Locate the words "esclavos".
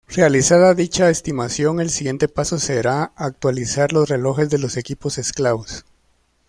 5.19-5.85